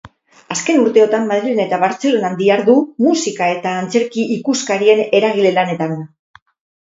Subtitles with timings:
[0.53, 5.93] Azken urteotan Madrilen eta Bartzelonan dihardu musika- eta antzerki-ikuskarien eragile-lanetan.